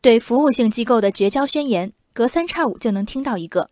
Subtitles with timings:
[0.00, 3.70] 对服务性机构的绝交宣言，隔三差五就能听到一个，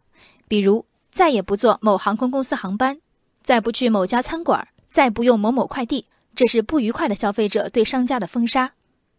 [0.48, 2.98] 比如再也不坐某航空公司航班，
[3.42, 6.06] 再不去某家餐馆，再不用某某快递。
[6.34, 8.72] 这是不愉快的消费者对商家的封杀，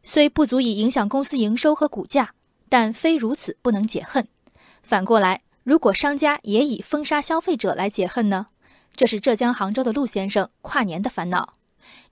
[0.04, 2.34] 虽不足以影响公司营收和股价，
[2.70, 4.28] 但非如此不能解恨。
[4.84, 8.48] 反过来，如果商家也以封杀消费者来解恨呢？
[8.96, 11.56] 这是浙江杭州的陆先生跨年的烦恼。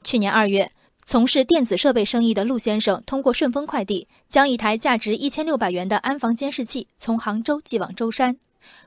[0.03, 0.71] 去年二月，
[1.07, 8.35] 从事电子设备生意的陆先生通过顺丰快递将一台价值一千六百元的安防监视器从杭州寄往舟山，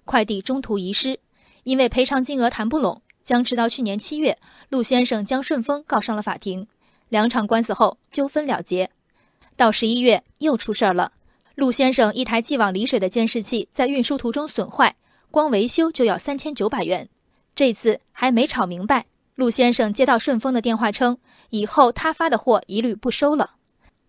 [0.04, 1.20] 快递中途遗失，
[1.62, 3.00] 因为赔偿金额谈不拢。
[3.22, 4.36] 僵持到去年七月，
[4.68, 6.66] 陆先生将顺丰告上了法庭，
[7.08, 8.90] 两场官司后纠纷了结。
[9.54, 11.12] 到十一月又出事儿了，
[11.54, 14.96] 陆先生一台寄往丽水的监视器在运输途中损坏，
[15.30, 17.08] 光维修就要三千九百元。
[17.54, 19.06] 这次还没吵明白，
[19.38, 21.16] 陆先生接到顺丰的电话称，
[21.50, 23.52] 以后他发的货一律不收了。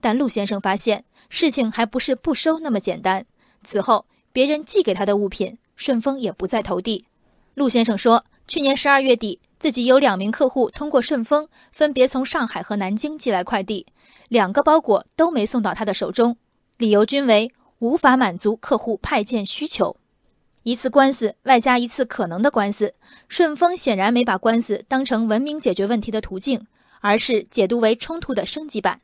[0.02, 3.24] 但陆先生发现事情还不是不收那么简单，
[3.64, 7.06] 此后别人寄给他的物品，顺丰也不再投递。
[7.54, 8.26] 陆先生说。
[8.48, 13.86] 去年十二月底，自己有两名客户通过顺丰分别从上海和南京寄来快递，
[14.28, 16.36] 两个包裹都没送到他的手中，
[16.78, 19.96] 理由均为无法满足客户派件需求。
[20.70, 22.94] 一次官司外加一次可能的官司，
[23.28, 26.68] 顺丰显然没把官司当成文明解决问题的途径，
[27.02, 29.02] 而是解读为冲突的升级版。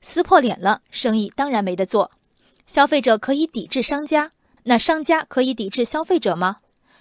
[0.00, 2.10] 撕破脸了，生意当然没得做。
[2.66, 4.30] 消费者可以抵制商家，
[4.62, 6.56] 那商家可以抵制消费者吗？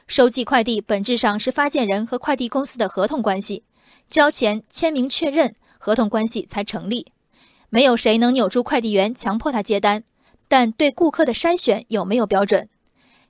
[0.07, 3.63] 收寄快递本质上是发件人和快递公司的合同关系，
[4.09, 7.07] 交钱签名确认，合同关系才成立。
[7.69, 10.03] 没有谁能扭住快递员强迫他接单，
[10.49, 12.67] 但对顾客的筛选有没有标准？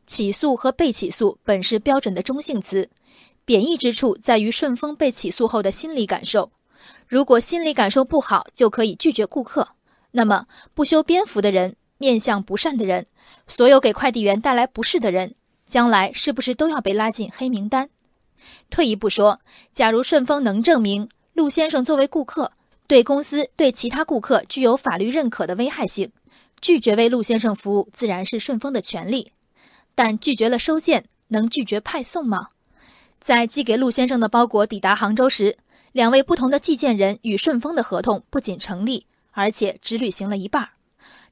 [0.06, 2.90] 起诉和被起诉本是标准的中性词，
[3.46, 6.52] 贬义之处在于顺丰被起诉后的心理感受。
[7.08, 9.70] 如果心理感受不好，就可以拒绝顾客，
[10.12, 13.06] 那么不修边幅的人、面相不善的人、
[13.48, 15.36] 所有给快递员带来不适的人。
[15.66, 17.90] 将来是不是都要被拉进黑名单？
[18.70, 19.40] 退一步说，
[19.72, 22.52] 假如顺丰能证明陆先生作为顾客
[22.86, 26.12] 对公司对其他顾客具有法律认可的危害性，
[26.62, 29.32] 拒绝为陆先生服务自然是顺丰的权利。
[29.96, 32.50] 但拒绝了收件，能拒绝派送吗？
[33.20, 35.58] 在寄给陆先生的包裹抵达杭州时，
[35.92, 40.70] 两位不同的寄件人与顺丰的合同不仅成立，而且只履行了一半。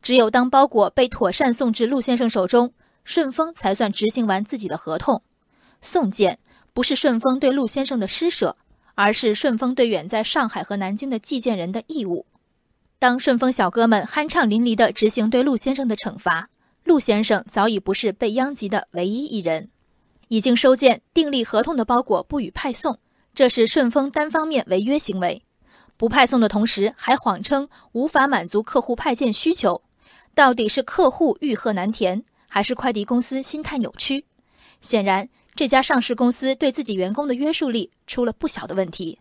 [0.01, 2.73] 只有当包裹被妥善送至陆先生手中。
[3.03, 5.23] 顺丰才算执行完自己的合同，
[5.81, 6.37] 送件
[6.71, 8.55] 不是顺丰对陆先生的施舍，
[8.93, 12.27] 而是顺丰对远在上海和南京的寄件人的义务。
[12.99, 16.47] 当顺丰小哥们酣畅淋漓地执行对陆先生的惩罚，
[16.91, 19.69] 陆先生早已不是被殃及的唯一一人。
[20.27, 22.99] 已经收件订立合同的包裹不予派送，
[23.33, 25.41] 这是顺丰单方面违约行为。
[25.95, 29.81] 不派送的同时还谎称无法满足客户派件需求，
[30.35, 32.25] 到底是客户欲壑难填？
[32.49, 34.25] 还是快递公司心态扭曲，
[34.81, 39.17] 显然这家上市公司对自己员工的约束力出了不小的问题。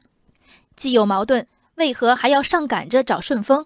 [0.75, 3.65] 既有矛盾，为何还要上赶着找顺丰？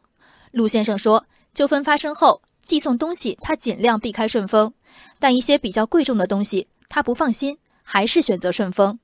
[0.51, 4.73] 陆先生说，纠纷发生后，寄送东西他尽量避开顺丰，
[5.19, 8.99] 但一些比较贵重的东西他不放心，还是选择顺丰。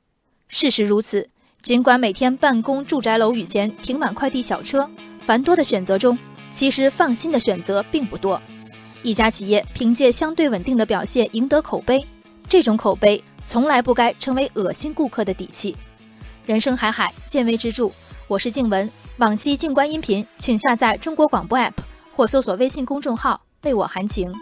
[0.48, 1.28] 事实如此，
[1.62, 4.88] 尽管每天办公住宅楼宇前停满快递小车，
[5.25, 6.19] 繁多的选择中，
[6.50, 8.41] 其实放心的选择并不多。
[9.03, 12.04] 一家企业凭借相对稳定的表现赢得口碑，
[12.49, 15.76] 这种口碑从来不该成为恶心顾客的底气。
[16.47, 17.91] 人生海海，见微知著。
[18.26, 21.72] 我是静文，往期静观音频，请下载中国广播 app
[22.15, 24.32] 或搜索微信公众号“为我含情”。